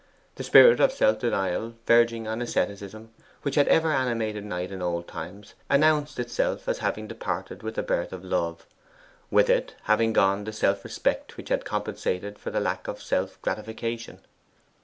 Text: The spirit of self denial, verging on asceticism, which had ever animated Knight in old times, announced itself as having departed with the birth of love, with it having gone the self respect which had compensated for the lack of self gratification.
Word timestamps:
The 0.33 0.43
spirit 0.43 0.79
of 0.79 0.91
self 0.91 1.19
denial, 1.19 1.75
verging 1.85 2.27
on 2.27 2.41
asceticism, 2.41 3.11
which 3.43 3.53
had 3.53 3.67
ever 3.67 3.91
animated 3.93 4.43
Knight 4.43 4.71
in 4.71 4.81
old 4.81 5.07
times, 5.07 5.53
announced 5.69 6.17
itself 6.19 6.67
as 6.67 6.79
having 6.79 7.05
departed 7.07 7.61
with 7.61 7.75
the 7.75 7.83
birth 7.83 8.11
of 8.11 8.23
love, 8.25 8.65
with 9.29 9.47
it 9.47 9.75
having 9.83 10.11
gone 10.11 10.45
the 10.45 10.53
self 10.53 10.83
respect 10.83 11.37
which 11.37 11.49
had 11.49 11.65
compensated 11.65 12.39
for 12.39 12.49
the 12.49 12.59
lack 12.59 12.87
of 12.87 12.99
self 12.99 13.39
gratification. 13.43 14.17